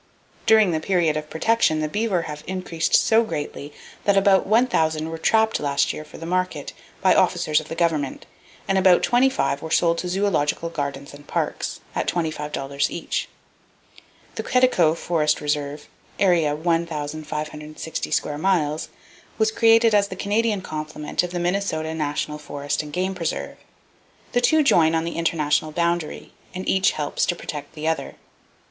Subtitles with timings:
[0.47, 3.71] During the period of protection the beaver have increased so greatly
[4.05, 8.25] that about 1,000 were trapped last year for the market, by officers of the government;
[8.67, 13.29] and about 25 were sold to zoological gardens and parks, at $25 each.
[14.33, 15.87] The Quetico Forest Reserve,
[16.17, 18.89] area 1,560 square miles,
[19.37, 23.57] was created as the Canadian complement of the Minnesota National Forest and Game Preserve.
[24.31, 28.15] The two join on the international boundary, and each helps to protect the other.